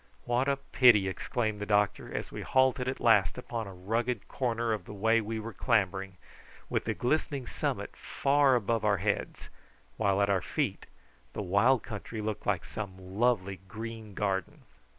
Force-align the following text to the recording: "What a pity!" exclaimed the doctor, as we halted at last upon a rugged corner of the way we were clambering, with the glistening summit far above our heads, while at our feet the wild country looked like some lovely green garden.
"What 0.25 0.47
a 0.49 0.55
pity!" 0.57 1.07
exclaimed 1.07 1.61
the 1.61 1.67
doctor, 1.67 2.11
as 2.11 2.31
we 2.31 2.41
halted 2.41 2.87
at 2.87 2.99
last 2.99 3.37
upon 3.37 3.67
a 3.67 3.73
rugged 3.75 4.27
corner 4.27 4.73
of 4.73 4.85
the 4.85 4.95
way 4.95 5.21
we 5.21 5.39
were 5.39 5.53
clambering, 5.53 6.17
with 6.71 6.85
the 6.85 6.95
glistening 6.95 7.45
summit 7.45 7.95
far 7.95 8.55
above 8.55 8.83
our 8.83 8.97
heads, 8.97 9.49
while 9.97 10.19
at 10.19 10.27
our 10.27 10.41
feet 10.41 10.87
the 11.33 11.43
wild 11.43 11.83
country 11.83 12.19
looked 12.19 12.47
like 12.47 12.65
some 12.65 12.97
lovely 12.97 13.59
green 13.67 14.15
garden. 14.15 14.63